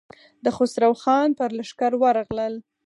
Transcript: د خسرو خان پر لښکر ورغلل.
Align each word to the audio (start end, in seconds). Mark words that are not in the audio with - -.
د 0.43 0.45
خسرو 0.55 0.93
خان 1.01 1.29
پر 1.37 1.49
لښکر 1.57 1.91
ورغلل. 2.01 2.53